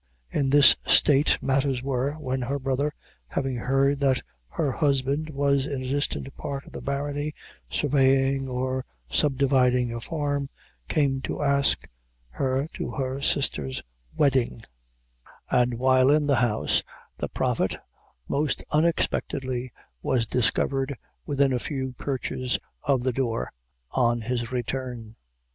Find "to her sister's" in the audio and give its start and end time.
12.73-13.83